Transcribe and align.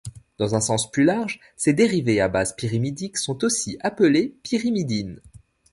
Dans 0.39 0.55
un 0.55 0.61
sens 0.61 0.89
plus 0.89 1.03
large, 1.03 1.39
ses 1.57 1.73
dérivés 1.73 2.21
à 2.21 2.27
bases 2.27 2.55
pyrimidiques 2.55 3.17
sont 3.17 3.43
aussi 3.43 3.77
appelés 3.81 4.33
pyrimidines. 4.41 5.21